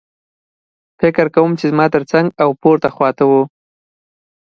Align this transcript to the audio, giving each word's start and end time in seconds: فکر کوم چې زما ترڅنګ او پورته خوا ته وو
فکر 0.99 1.25
کوم 1.35 1.51
چې 1.59 1.65
زما 1.71 1.85
ترڅنګ 1.95 2.25
او 2.43 2.49
پورته 2.61 2.89
خوا 2.95 3.09
ته 3.17 3.23
وو 3.29 3.41